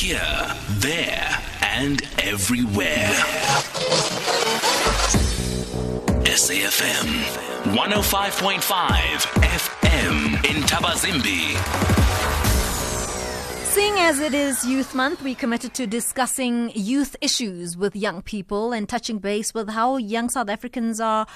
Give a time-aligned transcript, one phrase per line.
[0.00, 1.28] Here, there,
[1.60, 3.12] and everywhere.
[6.24, 7.20] SAFM
[7.74, 8.62] 105.5
[9.42, 11.54] FM in Thabazimbi.
[13.66, 18.72] Seeing as it is Youth Month, we committed to discussing youth issues with young people
[18.72, 21.26] and touching base with how young South Africans are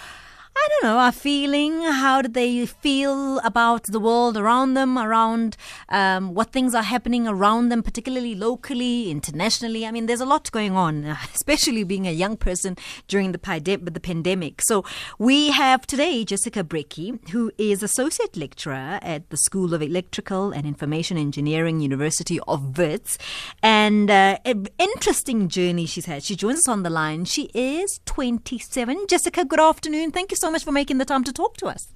[0.56, 1.82] I don't know, are feeling?
[1.82, 5.56] How do they feel about the world around them, around
[5.88, 9.84] um, what things are happening around them, particularly locally, internationally?
[9.84, 12.76] I mean, there's a lot going on, especially being a young person
[13.08, 14.62] during the, the pandemic.
[14.62, 14.84] So
[15.18, 20.66] we have today Jessica Breakey, who is Associate Lecturer at the School of Electrical and
[20.66, 23.18] Information Engineering, University of Wits.
[23.62, 26.22] And uh, an interesting journey she's had.
[26.22, 27.24] She joins us on the line.
[27.24, 29.06] She is 27.
[29.08, 30.12] Jessica, good afternoon.
[30.12, 31.88] Thank you so so much for making the time to talk to us.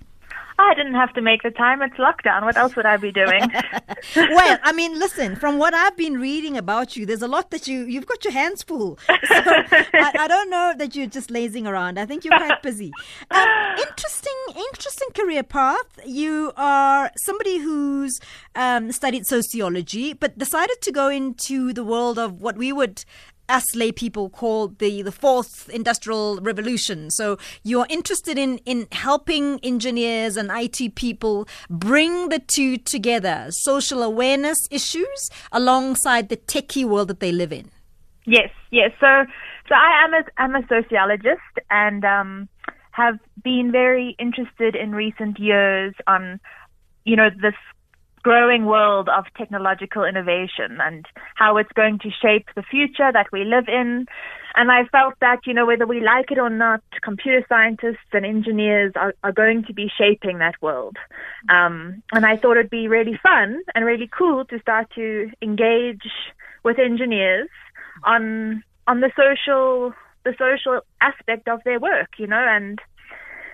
[0.58, 1.82] I didn't have to make the time.
[1.82, 2.42] It's lockdown.
[2.42, 3.42] What else would I be doing?
[4.16, 5.36] well, I mean, listen.
[5.36, 8.32] From what I've been reading about you, there's a lot that you you've got your
[8.32, 8.98] hands full.
[9.28, 11.98] So I, I, don't know that you're just lazing around.
[11.98, 12.92] I think you're quite busy.
[13.30, 13.46] Um,
[13.78, 16.00] interesting, interesting career path.
[16.06, 18.20] You are somebody who's
[18.54, 23.04] um, studied sociology, but decided to go into the world of what we would
[23.48, 27.10] us lay people call the, the fourth industrial revolution.
[27.10, 34.02] So you're interested in, in helping engineers and IT people bring the two together, social
[34.02, 37.70] awareness issues alongside the techie world that they live in.
[38.26, 38.90] Yes, yes.
[39.00, 39.24] So,
[39.68, 42.48] so I am a, I'm a sociologist and um,
[42.90, 46.40] have been very interested in recent years on,
[47.04, 47.54] you know, this
[48.22, 53.44] growing world of technological innovation and how it's going to shape the future that we
[53.44, 54.06] live in.
[54.54, 58.26] And I felt that, you know, whether we like it or not, computer scientists and
[58.26, 60.96] engineers are, are going to be shaping that world.
[61.48, 66.02] Um, and I thought it'd be really fun and really cool to start to engage
[66.64, 67.48] with engineers
[68.04, 69.94] on on the social
[70.24, 72.80] the social aspect of their work, you know, and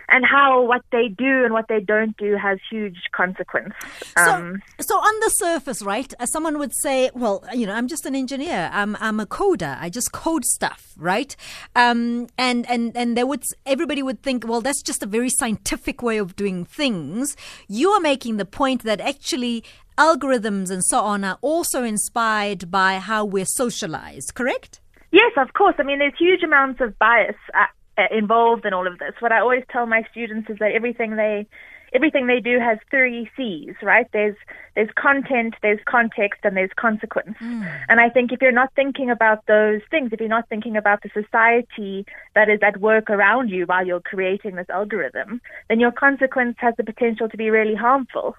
[0.08, 3.74] and how what they do and what they don't do has huge consequence.
[4.16, 8.06] Um, so, so on the surface, right, someone would say, well, you know, I'm just
[8.06, 8.70] an engineer.
[8.72, 9.76] I'm I'm a coder.
[9.80, 11.34] I just code stuff, right?
[11.74, 16.02] Um, and and and they would everybody would think, well, that's just a very scientific
[16.02, 17.36] way of doing things.
[17.68, 19.64] You are making the point that actually
[19.96, 24.80] algorithms and so on are also inspired by how we're socialized, correct?
[25.12, 25.76] Yes, of course.
[25.78, 27.36] I mean, there's huge amounts of bias.
[27.54, 27.66] Uh,
[28.10, 29.14] involved in all of this.
[29.20, 31.46] What I always tell my students is that everything they
[31.94, 34.06] everything they do has three C's, right?
[34.12, 34.36] There's
[34.74, 37.36] there's content, there's context, and there's consequence.
[37.40, 37.80] Mm.
[37.88, 41.02] And I think if you're not thinking about those things, if you're not thinking about
[41.02, 42.04] the society
[42.34, 46.74] that is at work around you while you're creating this algorithm, then your consequence has
[46.76, 48.36] the potential to be really harmful.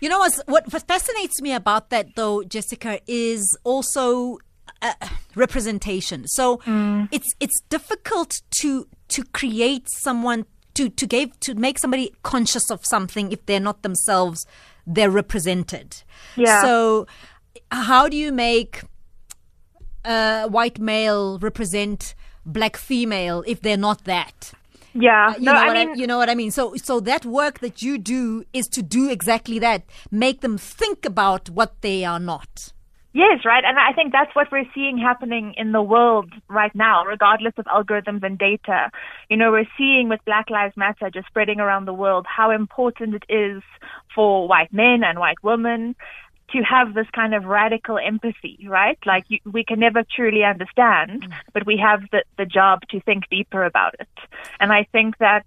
[0.00, 4.38] You know what fascinates me about that though, Jessica, is also
[4.82, 4.92] uh,
[5.34, 6.26] representation.
[6.28, 7.08] So mm.
[7.12, 12.84] it's it's difficult to to create someone to to give to make somebody conscious of
[12.84, 14.46] something if they're not themselves
[14.86, 16.02] they're represented.
[16.36, 16.62] Yeah.
[16.62, 17.06] So
[17.70, 18.82] how do you make
[20.04, 22.14] a white male represent
[22.44, 24.52] black female if they're not that?
[24.94, 26.50] Yeah, uh, you no, know I mean, I, you know what I mean.
[26.50, 29.82] So, so that work that you do is to do exactly that.
[30.10, 32.72] Make them think about what they are not.
[33.16, 33.64] Yes, right.
[33.64, 37.64] And I think that's what we're seeing happening in the world right now, regardless of
[37.64, 38.90] algorithms and data.
[39.30, 43.14] You know, we're seeing with Black Lives Matter just spreading around the world how important
[43.14, 43.62] it is
[44.14, 45.96] for white men and white women
[46.50, 48.98] to have this kind of radical empathy, right?
[49.06, 51.32] Like you, we can never truly understand, mm.
[51.54, 54.08] but we have the, the job to think deeper about it.
[54.60, 55.46] And I think that,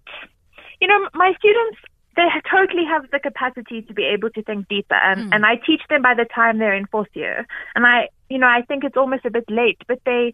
[0.82, 1.78] you know, my students
[2.16, 5.36] they totally have the capacity to be able to think deeper and mm.
[5.36, 8.48] and I teach them by the time they're in fourth year and I you know
[8.48, 10.34] I think it's almost a bit late but they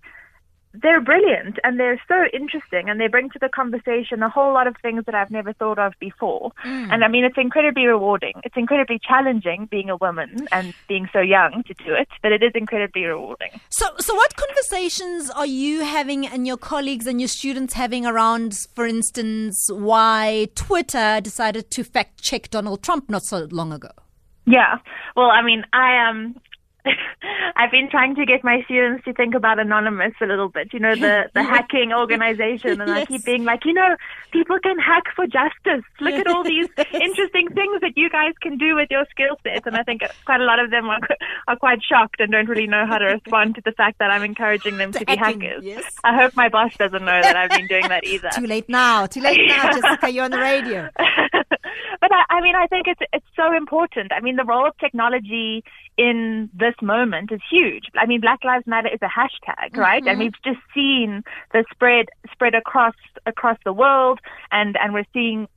[0.82, 4.68] they're brilliant and they're so interesting and they bring to the conversation a whole lot
[4.68, 6.52] of things that I've never thought of before.
[6.66, 6.92] Mm.
[6.92, 8.34] And I mean, it's incredibly rewarding.
[8.44, 12.44] It's incredibly challenging being a woman and being so young to do it, but it
[12.44, 13.50] is incredibly rewarding.
[13.70, 18.56] So, so what conversations are you having and your colleagues and your students having around,
[18.74, 23.90] for instance, why Twitter decided to fact check Donald Trump not so long ago?
[24.46, 24.78] Yeah.
[25.16, 26.36] Well, I mean, I um
[27.56, 30.80] I've been trying to get my students to think about Anonymous a little bit, you
[30.80, 32.82] know, the, the hacking organization.
[32.82, 32.98] And yes.
[32.98, 33.96] I keep being like, you know,
[34.32, 35.84] people can hack for justice.
[36.00, 39.66] Look at all these interesting things that you guys can do with your skill set.
[39.66, 41.00] And I think quite a lot of them are,
[41.48, 44.24] are quite shocked and don't really know how to respond to the fact that I'm
[44.24, 45.64] encouraging them to be hackers.
[45.64, 45.84] Yes.
[46.04, 48.30] I hope my boss doesn't know that I've been doing that either.
[48.36, 49.06] Too late now.
[49.06, 50.10] Too late now, Jessica.
[50.10, 50.90] You're on the radio.
[52.02, 54.12] But I, I mean, I think it's it's so important.
[54.12, 55.64] I mean, the role of technology
[55.98, 57.86] in this moment is huge.
[57.96, 60.02] I mean, Black Lives Matter is a hashtag, right?
[60.02, 60.08] Mm-hmm.
[60.10, 61.24] And we've just seen
[61.54, 62.96] the spread spread across
[63.26, 64.20] across the world,
[64.52, 65.48] and and we're seeing.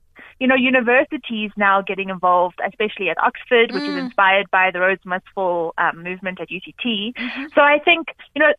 [0.41, 4.05] You know, universities now getting involved, especially at Oxford, which is Mm.
[4.05, 7.13] inspired by the Rhodes Must Fall um, movement at UCT.
[7.13, 7.43] Mm-hmm.
[7.53, 8.53] So I think, you know,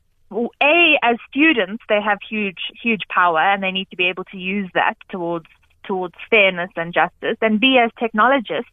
[0.62, 4.36] a as students they have huge huge power and they need to be able to
[4.36, 5.46] use that towards
[5.90, 7.36] towards fairness and justice.
[7.42, 8.70] And b as technologists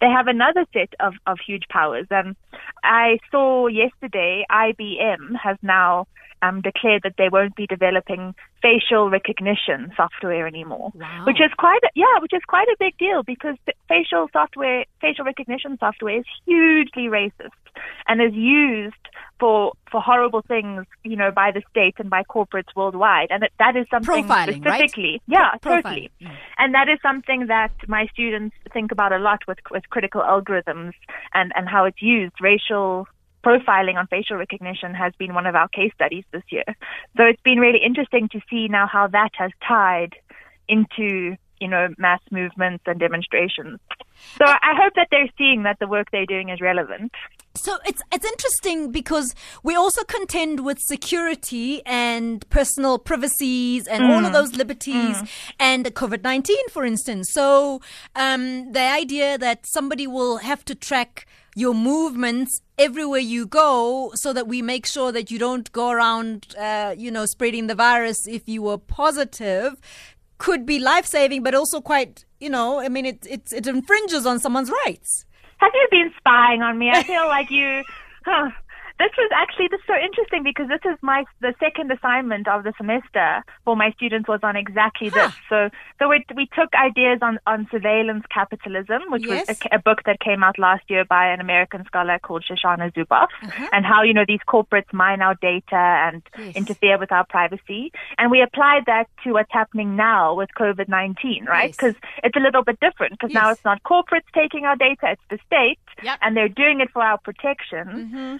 [0.00, 2.06] they have another set of, of huge powers.
[2.10, 2.36] And
[2.84, 6.06] i saw yesterday ibm has now
[6.42, 11.24] um, declared that they won't be developing facial recognition software anymore Wow.
[11.26, 13.56] which is quite a, yeah which is quite a big deal because
[13.88, 17.50] facial software facial recognition software is hugely racist
[18.08, 18.94] and is used
[19.40, 23.28] for for horrible things, you know, by the state and by corporates worldwide.
[23.30, 24.90] And that, that is something Profiling, right?
[24.90, 25.82] specifically, yeah, Profiling.
[25.82, 26.10] totally.
[26.20, 26.36] Mm.
[26.58, 30.92] And that is something that my students think about a lot with with critical algorithms
[31.34, 32.34] and and how it's used.
[32.40, 33.06] Racial
[33.44, 36.64] profiling on facial recognition has been one of our case studies this year.
[37.16, 40.14] So it's been really interesting to see now how that has tied
[40.68, 43.80] into you know mass movements and demonstrations.
[44.36, 47.12] So I hope that they're seeing that the work they're doing is relevant.
[47.54, 54.24] So it's it's interesting because we also contend with security and personal privacies and all
[54.24, 55.16] of those liberties
[55.58, 57.30] and COVID nineteen, for instance.
[57.32, 57.80] So
[58.14, 61.26] um, the idea that somebody will have to track
[61.58, 66.54] your movements everywhere you go, so that we make sure that you don't go around,
[66.56, 69.76] uh, you know, spreading the virus if you were positive,
[70.38, 74.24] could be life saving, but also quite, you know, I mean, it it it infringes
[74.24, 75.26] on someone's rights.
[75.56, 76.90] Have you been spying on me?
[76.90, 77.82] I feel like you.
[78.24, 78.50] Huh.
[78.98, 82.64] This was actually this is so interesting because this is my the second assignment of
[82.64, 85.32] the semester for my students was on exactly this.
[85.48, 89.46] So so we we took ideas on on surveillance capitalism, which Yes.
[89.48, 92.92] was a, a book that came out last year by an American scholar called Shoshana
[92.92, 93.28] Zuboff,
[93.72, 96.56] and how you know these corporates mine our data and Yes.
[96.56, 101.44] interfere with our privacy, and we applied that to what's happening now with COVID nineteen,
[101.44, 101.68] right?
[101.68, 101.76] Yes.
[101.76, 105.22] Because it's a little bit different because now it's not corporates taking our data, it's
[105.30, 106.18] the state, Yep.
[106.22, 107.86] and they're doing it for our protection.
[107.86, 108.36] Mm-hmm.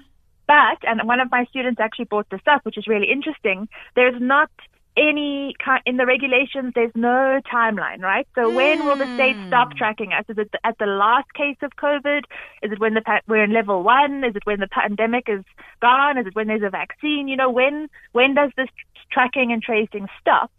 [0.48, 4.20] But, and one of my students actually brought this up, which is really interesting, there's
[4.20, 4.50] not
[4.98, 8.26] any ki in the regulations, there's no timeline, right?
[8.34, 9.78] So when will the state stop hmm.
[9.78, 10.24] tracking us?
[10.28, 12.24] Is it at the last case of COVID?
[12.62, 14.24] Is it when the we're in level one?
[14.24, 15.44] Is it when the pandemic is
[15.80, 16.18] gone?
[16.18, 17.28] Is it when there's a vaccine?
[17.28, 18.68] You know, when when does this
[19.12, 20.50] tracking and tracing stop?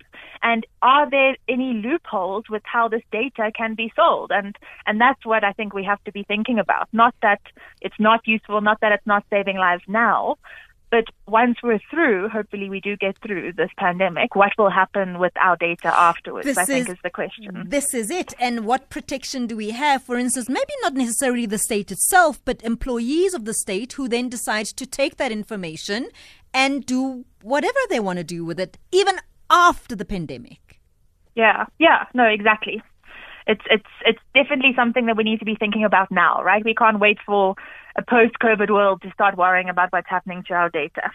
[0.42, 4.32] And are there any loopholes with how this data can be sold?
[4.32, 4.56] And
[4.86, 6.88] and that's what I think we have to be thinking about.
[6.94, 7.42] Not that
[7.82, 10.38] it's not useful, not that it's not saving lives now,
[10.92, 14.36] but once we're through, hopefully we do get through this pandemic.
[14.36, 16.46] What will happen with our data afterwards?
[16.46, 17.66] This I think is- is the question.
[17.68, 18.34] This is it.
[18.40, 20.04] And what protection do we have?
[20.04, 24.30] For instance, maybe not necessarily the state itself, but employees of the state who then
[24.30, 26.10] decide to take that information
[26.54, 29.16] and do whatever they want to do with it, even
[29.50, 30.80] after the pandemic.
[31.36, 32.82] Yeah, yeah, no, exactly.
[33.50, 36.64] It's it's it's definitely something that we need to be thinking about now, right?
[36.64, 37.56] We can't wait for
[37.98, 41.10] a post-COVID world to start worrying about what's happening to our data.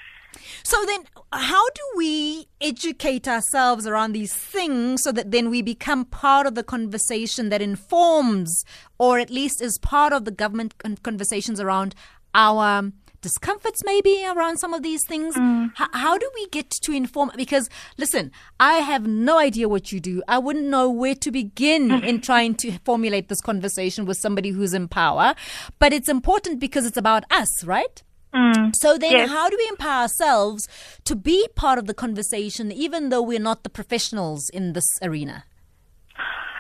[0.65, 6.05] So then, how do we educate ourselves around these things so that then we become
[6.07, 8.65] part of the conversation that informs,
[8.99, 11.95] or at least is part of the government conversations around
[12.35, 12.91] our
[13.25, 15.35] discomforts, maybe around some of these things?
[15.35, 15.71] Mm.
[15.81, 17.33] H- how do we get to inform?
[17.37, 20.23] Because listen, I have no idea what you do.
[20.29, 24.75] I wouldn't know where to begin in trying to formulate this conversation with somebody who's
[24.75, 25.35] in power.
[25.79, 28.03] But it's important because it's about us, right?
[28.35, 28.73] Mm.
[28.83, 29.31] So then, Yes.
[29.31, 30.69] how do we empower ourselves
[31.05, 35.45] to be part of the conversation, even though we're not the professionals in this arena?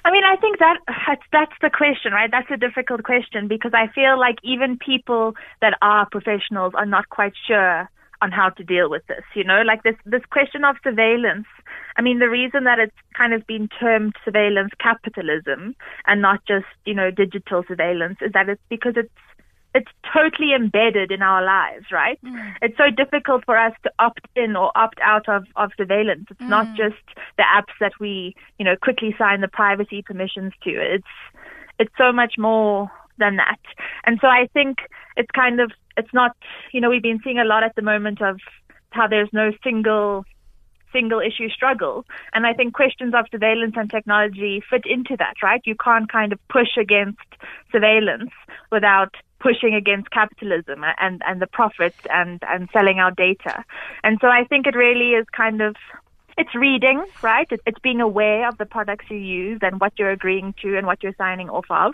[0.04, 0.78] I mean, I think that
[1.32, 2.30] that's, the question, right?
[2.30, 7.08] That's a difficult question because I feel like even people that are professionals are not
[7.08, 7.88] quite sure
[8.20, 9.24] on how to deal with this.
[9.34, 11.46] You know, like this this question of surveillance.
[11.96, 15.74] I mean, the reason that it's kind of been termed surveillance capitalism
[16.06, 19.10] and not just you know digital surveillance is that it's because it's
[19.74, 22.18] it's totally embedded in our lives, right?
[22.24, 22.54] Mm.
[22.62, 26.26] It's so difficult for us to opt in or opt out of, of surveillance.
[26.30, 26.76] It's not mm.
[26.76, 27.02] just
[27.36, 30.70] the apps that we, you know, quickly sign the privacy permissions to.
[30.70, 31.04] It's
[31.80, 32.88] it's so much more
[33.18, 33.58] than that.
[34.04, 34.78] And so I think
[35.16, 36.36] it's kind of it's not
[36.72, 38.38] you know, we've been seeing a lot at the moment of
[38.90, 40.24] how there's no single
[40.92, 42.06] single issue struggle.
[42.32, 45.60] And I think questions of surveillance and technology fit into that, right?
[45.64, 47.18] You can't kind of push against
[47.72, 48.30] surveillance
[48.70, 49.12] without
[49.44, 53.62] pushing against capitalism and, and the profits and, and selling our data.
[54.02, 55.76] And so I think it really is kind of
[56.36, 57.46] it's reading, right?
[57.50, 61.02] It's, being aware of the products you use and what you're agreeing to and what
[61.02, 61.92] you're signing off of.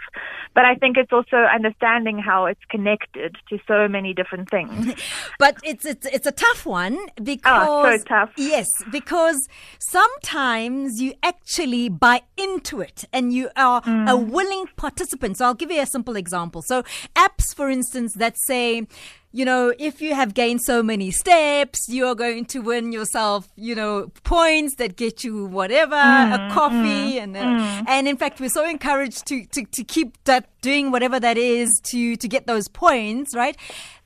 [0.55, 4.95] But I think it's also understanding how it's connected to so many different things.
[5.39, 8.31] but it's it's it's a tough one because oh, so tough.
[8.37, 9.49] Yes, because
[9.81, 14.09] sometimes you actually buy into it and you are mm.
[14.09, 15.39] a willing participant.
[15.39, 16.63] So I'll give you a simple example.
[16.63, 16.85] So
[17.17, 18.87] apps, for instance, that say
[19.33, 23.49] you know, if you have gained so many steps, you are going to win yourself,
[23.55, 27.85] you know, points that get you whatever, mm, a coffee, mm, and uh, mm.
[27.87, 31.81] and in fact, we're so encouraged to, to to keep that doing whatever that is
[31.85, 33.57] to to get those points, right?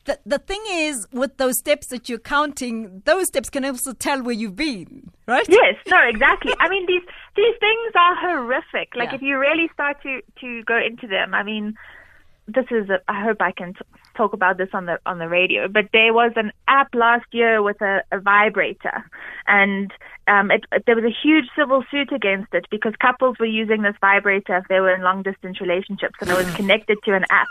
[0.05, 4.23] The the thing is, with those steps that you're counting, those steps can also tell
[4.23, 5.47] where you've been, right?
[5.49, 6.53] Yes, no, exactly.
[6.61, 7.03] I mean, these
[7.35, 8.95] these things are horrific.
[8.95, 9.15] Like, yeah.
[9.15, 11.77] if you really start to to go into them, I mean
[12.47, 13.81] this is a, I hope I can t-
[14.17, 17.63] talk about this on the on the radio, but there was an app last year
[17.63, 19.05] with a, a vibrator,
[19.47, 19.91] and
[20.29, 23.83] um, it, it, there was a huge civil suit against it because couples were using
[23.83, 27.25] this vibrator if they were in long distance relationships, and it was connected to an
[27.31, 27.49] app,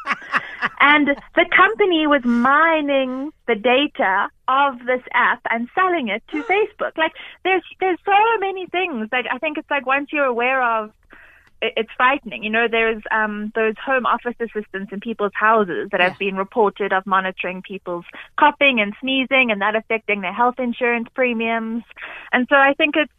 [0.79, 6.95] and the company was mining the data of this app and selling it to Facebook.
[6.97, 9.09] Like there's there's so many things.
[9.11, 10.91] Like I think it's like once you're aware of
[11.77, 12.43] it's frightening.
[12.43, 16.09] You know, there's um, those home office assistants in people's houses that yeah.
[16.09, 18.05] have been reported of monitoring people's
[18.39, 21.83] coughing and sneezing and that affecting their health insurance premiums.
[22.31, 23.11] And so I think it's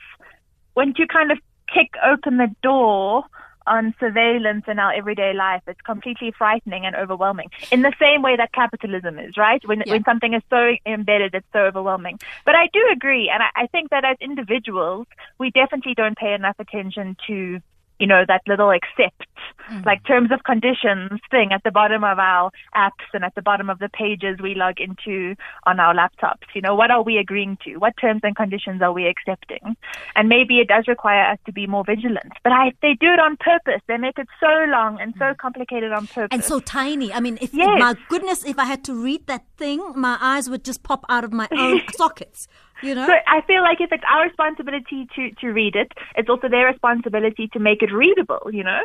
[0.74, 1.38] when you kind of
[1.72, 3.24] kick open the door
[3.66, 7.48] on surveillance in our everyday life, it's completely frightening and overwhelming.
[7.72, 9.66] In the same way that capitalism is, right?
[9.66, 9.94] When yeah.
[9.94, 12.18] when something is so embedded, it's so overwhelming.
[12.44, 15.06] But I do agree, and I, I think that as individuals,
[15.38, 17.60] we definitely don't pay enough attention to
[18.04, 19.25] you know, that little accept,
[19.66, 19.80] mm-hmm.
[19.87, 23.70] like terms of conditions thing at the bottom of our apps and at the bottom
[23.70, 25.34] of the pages we log into
[25.64, 26.44] on our laptops.
[26.54, 27.76] You know, what are we agreeing to?
[27.76, 29.75] What terms and conditions are we accepting?
[30.16, 32.34] And maybe it does require us to be more vigilant.
[32.42, 33.80] But I, they do it on purpose.
[33.88, 35.38] They make it so long and so mm.
[35.38, 36.28] complicated on purpose.
[36.30, 37.11] And so tiny.
[37.11, 37.80] I mean, if, yes.
[37.80, 41.25] my goodness, if I had to read that thing, my eyes would just pop out
[41.25, 42.49] of my own sockets.
[42.84, 43.06] You know?
[43.06, 46.66] So I feel like if it's our responsibility to, to read it, it's also their
[46.66, 48.80] responsibility to make it readable, you know?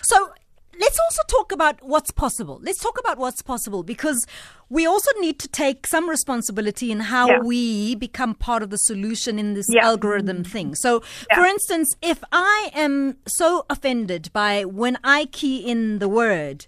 [0.00, 0.32] So
[0.78, 2.60] let's also talk about what's possible.
[2.62, 4.26] Let's talk about what's possible because
[4.68, 7.38] we also need to take some responsibility in how yeah.
[7.40, 9.84] we become part of the solution in this yeah.
[9.84, 10.74] algorithm thing.
[10.74, 11.36] So, yeah.
[11.36, 16.66] for instance, if I am so offended by when I key in the word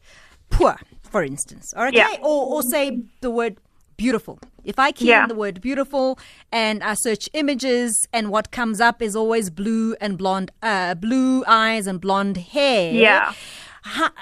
[0.51, 3.59] poor, for instance, okay, or, or say the word
[3.97, 4.39] beautiful.
[4.65, 5.25] If I key yeah.
[5.25, 6.19] in the word beautiful
[6.51, 11.45] and I search images and what comes up is always blue and blonde, uh, blue
[11.47, 12.93] eyes and blonde hair.
[12.93, 13.35] Yeah.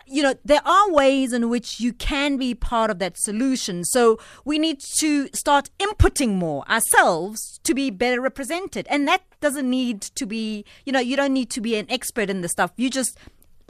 [0.06, 3.84] you know, there are ways in which you can be part of that solution.
[3.84, 8.86] So we need to start inputting more ourselves to be better represented.
[8.88, 12.28] And that doesn't need to be, you know, you don't need to be an expert
[12.28, 12.72] in the stuff.
[12.76, 13.16] You just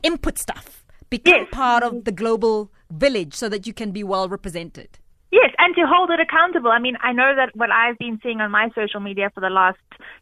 [0.03, 1.49] input stuff, become yes.
[1.53, 4.99] part of the global village so that you can be well represented.
[5.63, 6.73] And to hold it accountable.
[6.73, 9.49] I mean, I know that what I've been seeing on my social media for the
[9.49, 9.79] last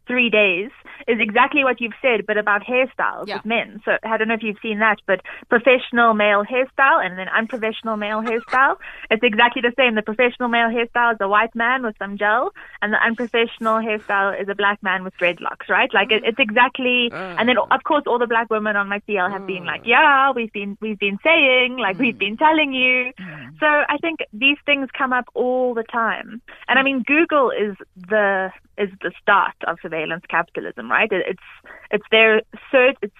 [0.07, 0.69] three days
[1.07, 3.37] is exactly what you've said, but about hairstyles yeah.
[3.37, 3.81] with men.
[3.85, 7.97] So I don't know if you've seen that, but professional male hairstyle and then unprofessional
[7.97, 8.77] male hairstyle.
[9.09, 9.95] It's exactly the same.
[9.95, 14.39] The professional male hairstyle is a white man with some gel, and the unprofessional hairstyle
[14.39, 15.91] is a black man with dreadlocks, right?
[15.93, 17.09] Like it, it's exactly.
[17.11, 17.35] Uh.
[17.39, 20.31] And then of course all the black women on my CL have been like, yeah,
[20.31, 23.11] we've been we've been saying, like we've been telling you.
[23.19, 23.59] Mm.
[23.59, 26.41] So I think these things come up all the time.
[26.67, 31.11] And I mean, Google is the is the start of surveillance capitalism, right?
[31.11, 31.47] It, it's
[31.91, 32.97] it's their search.
[33.01, 33.13] It's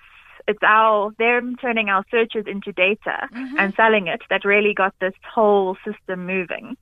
[0.48, 3.56] it's our them turning our searches into data mm-hmm.
[3.58, 6.78] and selling it that really got this whole system moving.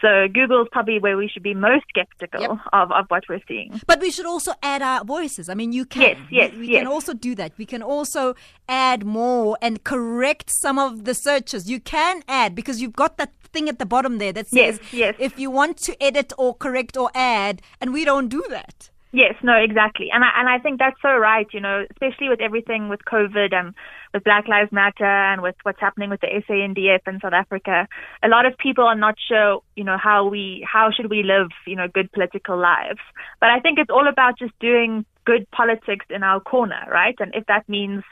[0.00, 2.50] So Google's probably where we should be most skeptical yep.
[2.72, 3.80] of, of what we're seeing.
[3.86, 5.48] But we should also add our voices.
[5.48, 6.02] I mean, you can.
[6.02, 6.80] Yes, yes, we, we yes.
[6.80, 7.52] can also do that.
[7.58, 8.34] We can also
[8.68, 11.68] add more and correct some of the searches.
[11.68, 14.92] You can add because you've got that thing at the bottom there that says yes,
[14.92, 15.14] yes.
[15.18, 18.90] if you want to edit or correct or add, and we don't do that.
[19.12, 21.48] Yes, no, exactly, and I and I think that's so right.
[21.52, 23.74] You know, especially with everything with COVID and
[24.14, 27.88] with Black Lives Matter and with what's happening with the SANDF in South Africa,
[28.22, 29.62] a lot of people are not sure.
[29.74, 33.00] You know, how we how should we live you know good political lives.
[33.40, 37.16] But I think it's all about just doing good politics in our corner, right?
[37.18, 38.04] And if that means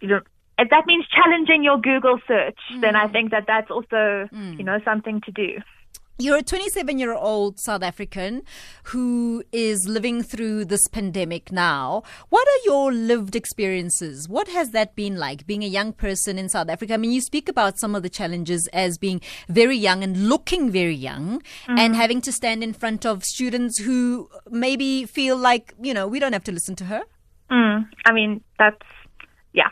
[0.00, 0.20] you know
[0.62, 2.80] if that means challenging your Google search, mm.
[2.80, 3.12] then I mm.
[3.12, 4.56] think that that's also, mm.
[4.56, 5.58] you know, something to do.
[6.18, 8.42] You're a 27 year old South African
[8.84, 12.04] who is living through this pandemic now.
[12.28, 14.28] What are your lived experiences?
[14.28, 16.94] What has that been like being a young person in South Africa?
[16.94, 20.70] I mean, you speak about some of the challenges as being very young and looking
[20.70, 25.92] very young and having to stand in front of students who maybe feel like, you
[25.92, 27.02] know, we don't have to listen to her.
[27.50, 28.86] Mm, I mean, that's
[29.52, 29.68] yeah.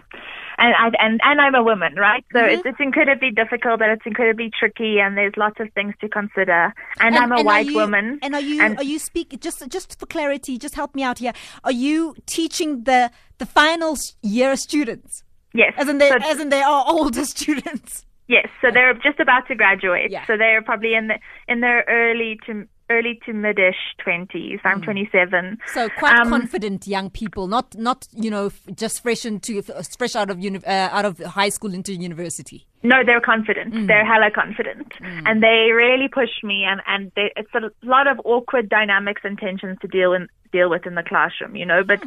[0.63, 2.25] And I and and I'm a woman, right?
[2.33, 2.53] So Mm-hmm.
[2.55, 6.73] it's it's incredibly difficult and it's incredibly tricky and there's lots of things to consider.
[7.01, 8.19] And, I'm a are white you- woman.
[8.23, 11.19] And are you and- are you speak just just for clarity, just help me out
[11.19, 11.33] here.
[11.65, 15.25] Are you teaching the the final year students?
[15.55, 15.73] yes.
[15.79, 18.05] As in they so, as in they are older students.
[18.29, 18.47] yes.
[18.61, 20.11] So they're just about to graduate.
[20.11, 20.27] Yeah.
[20.27, 24.59] So they're probably in the in their early to early to midish twenties.
[24.65, 24.71] Mm.
[24.71, 25.59] I'm 27.
[25.73, 29.63] So quite Um, confident young people, not not you know just fresh into
[29.99, 32.67] fresh out of uni- uh, out of high school into university.
[32.83, 33.75] No, they're confident.
[33.75, 33.87] Mm.
[33.87, 36.65] They're hella confident, and they really push me.
[36.65, 40.69] And and they, it's a lot of awkward dynamics and tensions to deal in deal
[40.69, 41.83] with in the classroom, you know.
[41.85, 42.01] But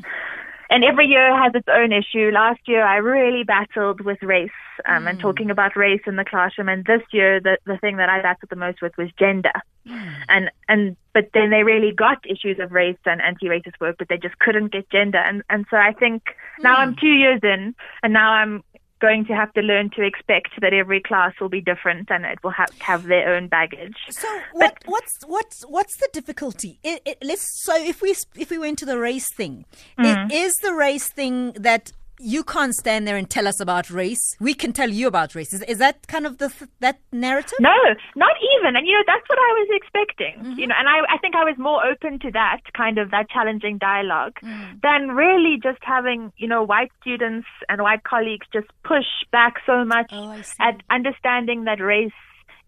[0.70, 2.32] and every year has its own issue.
[2.32, 4.50] Last year, I really battled with race
[4.86, 5.22] um, and mm.
[5.22, 6.70] talking about race in the classroom.
[6.70, 9.54] And this year, the the thing that I battled the most with was gender.
[9.88, 10.14] Mm.
[10.30, 14.18] And and but then they really got issues of race and anti-racist work, but they
[14.18, 15.20] just couldn't get gender.
[15.20, 16.24] And and so I think
[16.60, 17.00] now I'm mm.
[17.00, 18.64] two years in, and now I'm
[19.08, 22.40] going to have to learn to expect that every class will be different and it
[22.44, 23.98] will have have their own baggage.
[24.22, 24.28] So
[24.62, 26.72] what what's what's what's the difficulty?
[26.84, 28.12] It, it, let's so if we
[28.44, 29.56] if we went to the race thing,
[29.98, 30.32] i- mm.
[30.44, 31.38] is the race thing
[31.70, 31.84] that
[32.24, 34.36] you can't stand there and tell us about race?
[34.40, 35.54] We can tell you about race.
[35.54, 37.60] Is, is that kind of the th- that narrative?
[37.60, 37.76] No,
[38.16, 38.76] not even.
[38.76, 40.58] And you know, that's what I was expecting.
[40.58, 43.30] You know, and I, I think I was more open to that kind of that
[43.30, 49.06] challenging dialogue than really just having, you know, white students and white colleagues just push
[49.32, 52.12] back so much Oh, at understanding that race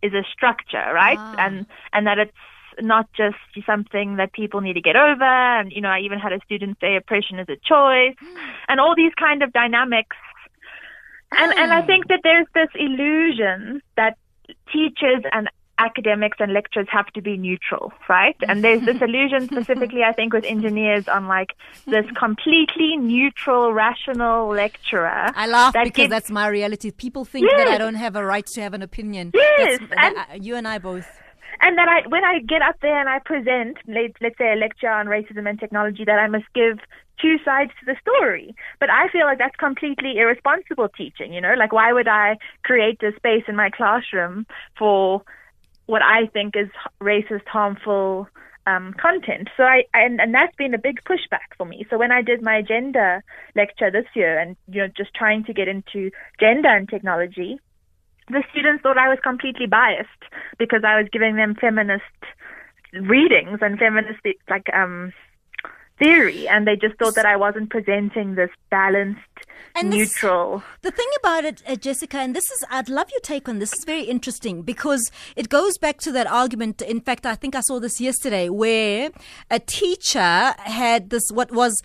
[0.02, 1.18] is a structure, right?
[1.20, 1.36] Ah.
[1.40, 2.32] And and that it's
[2.82, 5.24] not just something that people need to get over.
[5.24, 8.16] And you know, I even had a student say oppression is a choice,
[8.68, 10.16] and all these kind of dynamics.
[11.32, 14.18] And and I think that there's this illusion that
[14.72, 18.38] teachers and academics and lecturers have to be neutral, right?
[18.48, 21.50] And there's this illusion specifically, I think, with engineers on like
[21.86, 25.32] this completely neutral, rational lecturer.
[25.36, 26.92] I laugh that because gives- that's my reality.
[26.92, 29.32] People think that I don't have a right to have an opinion.
[29.34, 31.08] Yes, and- that- uh, you and I both.
[31.62, 34.56] And that I, when I get up there and I present, let, let's say a
[34.56, 36.80] lecture on racism and technology, that I must give
[37.22, 38.56] two sides to the story.
[38.80, 41.34] But I feel like that's completely irresponsible teaching.
[41.34, 44.46] You know, like why would I create a space in my classroom
[44.78, 45.24] for
[45.86, 46.70] what I think is
[47.02, 48.28] racist, harmful
[48.68, 49.50] um, content?
[49.56, 51.86] So I and, and that's been a big pushback for me.
[51.90, 53.24] So when I did my gender
[53.56, 57.60] lecture this year, and you know, just trying to get into gender and technology
[58.28, 60.10] the students thought I was completely biased
[60.58, 62.04] because I was giving them feminist
[62.94, 65.12] readings and feminist like um
[65.98, 69.20] theory and they just thought that I wasn't presenting this balanced
[69.76, 73.22] And this- neutral The thing about it, uh, Jessica, and this is, I'd love your
[73.22, 73.72] take on this.
[73.74, 76.82] It's very interesting because it goes back to that argument.
[76.82, 79.10] In fact, I think I saw this yesterday where
[79.50, 81.82] a teacher had this, what was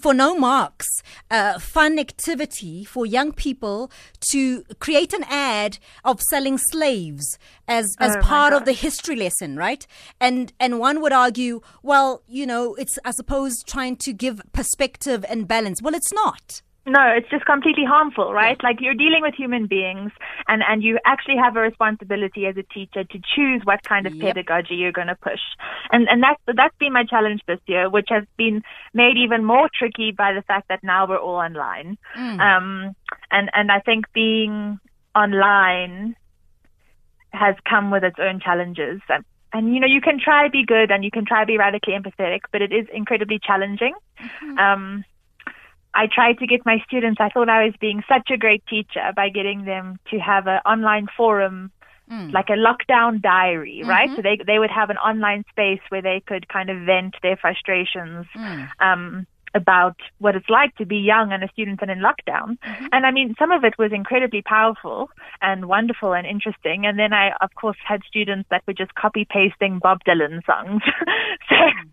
[0.00, 0.86] for no marks,
[1.30, 3.90] uh, fun activity for young people
[4.32, 9.56] to create an ad of selling slaves as, as Oh part of the history lesson,
[9.56, 9.86] right?
[10.20, 15.24] And, and one would argue, well, you know, it's, I suppose, trying to give perspective
[15.28, 15.80] and balance.
[15.82, 16.62] Well, it's not.
[16.86, 18.56] No, it's just completely harmful, right?
[18.62, 20.12] Like you're dealing with human beings
[20.48, 24.14] and, and you actually have a responsibility as a teacher to choose what kind of
[24.14, 24.34] Yep.
[24.34, 25.40] pedagogy you're going to push.
[25.92, 28.62] And, and that's, that's been my challenge this year, which has been
[28.94, 31.98] made even more tricky by the fact that now we're all online.
[32.40, 32.96] Um,
[33.30, 34.80] and, and I think being
[35.14, 36.16] online
[37.32, 39.00] has come with its own challenges.
[39.08, 41.92] And, and you know, you can try be good and you can try be radically
[41.92, 43.94] empathetic, but it is incredibly challenging.
[44.58, 45.04] Um,
[45.94, 49.12] I tried to get my students, I thought I was being such a great teacher
[49.14, 51.72] by getting them to have an online forum,
[52.08, 52.30] hmm.
[52.30, 53.90] like a lockdown diary, mm-hmm.
[53.90, 54.10] right?
[54.14, 57.36] So they, they would have an online space where they could kind of vent their
[57.36, 58.62] frustrations, hmm.
[58.78, 62.58] um, about what it's like to be young and a student and in lockdown.
[62.58, 62.86] Mm-hmm.
[62.92, 65.10] And I mean, some of it was incredibly powerful
[65.42, 66.86] and wonderful and interesting.
[66.86, 70.82] And then I, of course, had students that were just copy pasting Bob Dylan songs.
[71.48, 71.88] so mm-hmm.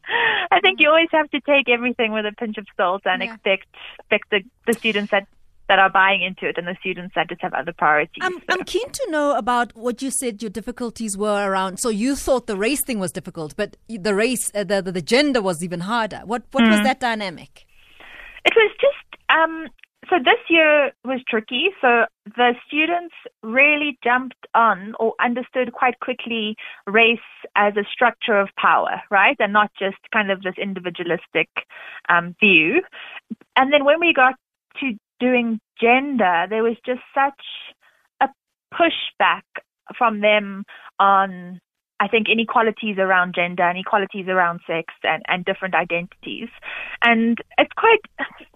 [0.52, 3.34] I think you always have to take everything with a pinch of salt and Yeah.
[3.34, 3.68] expect
[4.00, 5.28] expect the, the students that
[5.68, 8.22] that are buying into it and the students that just have other priorities.
[8.22, 11.80] I'm, So- I'm keen to know about what you said your difficulties were around.
[11.80, 15.02] So you thought the race thing was difficult, but the race, uh, the, the the
[15.02, 16.22] gender was even harder.
[16.26, 16.72] What what Mm.
[16.72, 17.66] was that dynamic?
[18.46, 19.68] It was just um,
[20.10, 21.70] so this year was tricky.
[21.82, 22.06] So
[22.38, 27.20] the students really jumped on or understood quite quickly race
[27.56, 29.36] as a structure of power, right?
[29.40, 31.50] And not just kind of this individualistic
[32.10, 32.82] um, view.
[33.58, 34.36] And then when we got
[34.80, 37.42] to doing gender, there was just such
[38.22, 38.28] a
[38.74, 39.44] pushback
[39.98, 40.64] from them
[41.00, 41.60] on
[42.00, 46.50] I think inequalities around gender, inequalities around sex, and, and different identities.
[47.02, 48.02] And it's quite,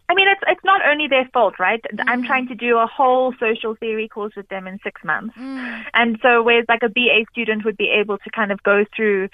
[0.09, 1.81] I mean, it's it's not only their fault, right?
[1.91, 2.03] Mm.
[2.07, 5.83] I'm trying to do a whole social theory course with them in six months, mm.
[5.93, 9.29] and so whereas like a BA student would be able to kind of go through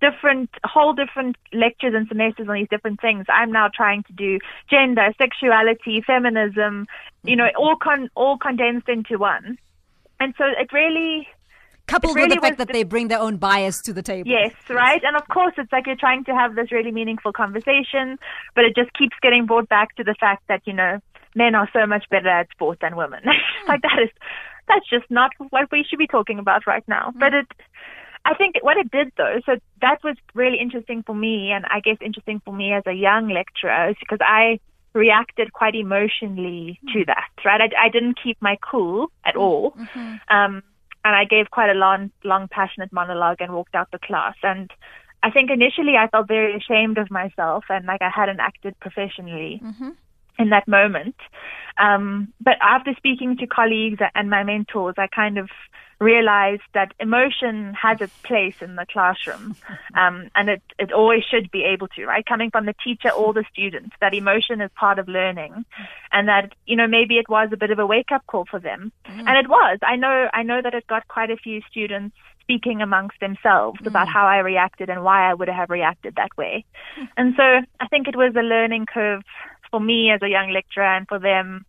[0.00, 3.26] different whole different lectures and semesters on these different things.
[3.28, 4.38] I'm now trying to do
[4.70, 6.86] gender, sexuality, feminism,
[7.22, 9.58] you know, all con all condensed into one.
[10.20, 11.28] And so it really
[11.86, 14.30] coupled really with the fact that the, they bring their own bias to the table.
[14.30, 15.02] Yes, right.
[15.04, 18.18] And of course, it's like you're trying to have this really meaningful conversation,
[18.54, 21.00] but it just keeps getting brought back to the fact that you know
[21.34, 23.20] men are so much better at sport than women.
[23.24, 23.34] Mm.
[23.68, 24.10] like that is
[24.68, 27.12] that's just not what we should be talking about right now.
[27.14, 27.20] Mm.
[27.20, 27.46] But it.
[28.24, 31.80] I think what it did though, so that was really interesting for me, and I
[31.80, 34.60] guess interesting for me as a young lecturer, is because I
[34.94, 37.06] reacted quite emotionally to mm.
[37.06, 37.30] that.
[37.44, 39.72] Right, I, I didn't keep my cool at all.
[39.72, 40.34] Mm-hmm.
[40.34, 40.62] Um,
[41.04, 44.36] and I gave quite a long, long, passionate monologue and walked out the class.
[44.42, 44.70] And
[45.22, 49.60] I think initially I felt very ashamed of myself and like I hadn't acted professionally.
[49.62, 49.90] Mm-hmm.
[50.36, 51.14] In that moment.
[51.78, 55.48] Um, but after speaking to colleagues and my mentors, I kind of
[56.00, 59.56] realized that emotion has its place in the classroom,
[59.94, 62.24] um, and it, it always should be able to, right?
[62.24, 65.64] Coming from the teacher or the student, that emotion is part of learning,
[66.12, 68.60] and that you know maybe it was a bit of a wake up call for
[68.60, 69.18] them, mm.
[69.18, 69.78] and it was.
[69.82, 73.86] I know I know that it got quite a few students speaking amongst themselves mm.
[73.86, 76.64] about how I reacted and why I would have reacted that way,
[76.98, 77.08] mm.
[77.16, 77.42] and so
[77.80, 79.22] I think it was a learning curve
[79.70, 81.64] for me as a young lecturer and for them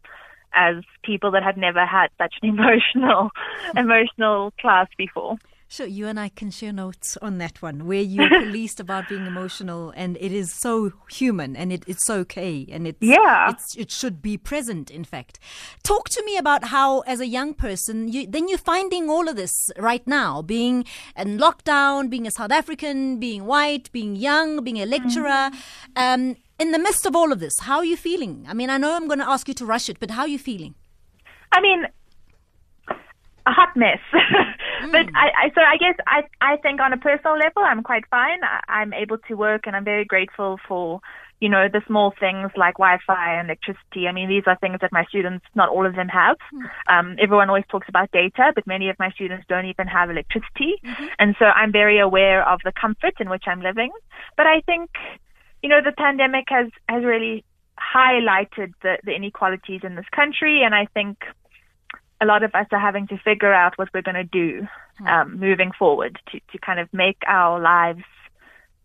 [0.56, 3.32] as people that had never had such an emotional
[3.76, 5.38] emotional class before.
[5.68, 9.26] Sure, you and I can share notes on that one where you policed about being
[9.26, 13.90] emotional, and it is so human, and it, it's okay, and it's yeah, it's, it
[13.90, 14.92] should be present.
[14.92, 15.40] In fact,
[15.82, 19.38] talk to me about how, as a young person, you then you're finding all of
[19.38, 20.86] this right now, being
[21.18, 25.50] in lockdown, being a South African, being white, being young, being a lecturer.
[25.50, 25.98] Mm-hmm.
[25.98, 28.46] Um, in the midst of all of this, how are you feeling?
[28.48, 30.28] I mean, I know I'm going to ask you to rush it, but how are
[30.28, 30.76] you feeling?
[31.52, 31.86] I mean,
[33.46, 34.00] a hot mess.
[34.14, 34.92] mm.
[34.92, 38.04] But I, I, so I guess I, I think on a personal level, I'm quite
[38.10, 38.44] fine.
[38.44, 41.02] I, I'm able to work, and I'm very grateful for,
[41.40, 44.08] you know, the small things like Wi-Fi and electricity.
[44.08, 46.38] I mean, these are things that my students, not all of them have.
[46.54, 46.70] Mm.
[46.88, 50.76] Um, everyone always talks about data, but many of my students don't even have electricity,
[50.84, 51.06] mm-hmm.
[51.20, 53.92] and so I'm very aware of the comfort in which I'm living.
[54.38, 54.92] But I think
[55.66, 57.44] you know, the pandemic has, has really
[57.80, 61.24] highlighted the, the inequalities in this country, and I think
[62.22, 64.68] a lot of us are having to figure out what we're going to do
[65.00, 65.08] hmm.
[65.08, 68.04] um, moving forward to, to kind of make our lives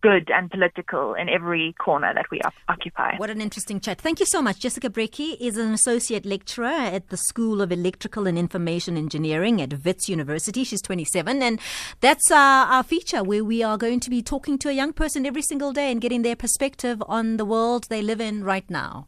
[0.02, 3.16] good and political in every corner that we occupy.
[3.16, 4.00] What an interesting chat.
[4.00, 4.60] Thank you so much.
[4.60, 9.84] Jessica Breakey is an associate lecturer at the School of Electrical and Information Engineering at
[9.84, 10.64] Wits University.
[10.64, 11.60] She's 27, and
[12.00, 15.26] that's our, our feature where we are going to be talking to a young person
[15.26, 19.06] every single day and getting their perspective on the world they live in right now.